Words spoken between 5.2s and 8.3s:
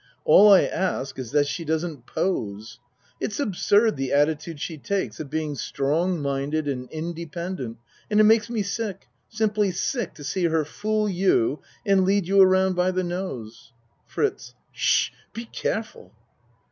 being strong minded and inde pendent and it